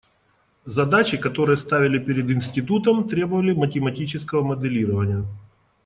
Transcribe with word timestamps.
Задачи, 0.65 1.15
которые 1.15 1.57
ставили 1.57 1.99
перед 1.99 2.27
институтом, 2.31 3.07
требовали 3.07 3.53
математического 3.53 4.41
моделирования. 4.41 5.27